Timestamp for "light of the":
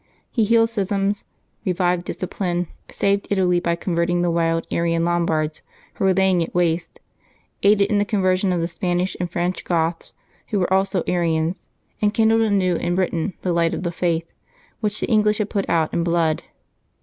13.53-13.91